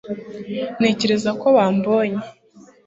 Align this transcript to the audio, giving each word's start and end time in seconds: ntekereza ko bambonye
ntekereza 0.79 1.29
ko 1.41 1.45
bambonye 1.55 2.23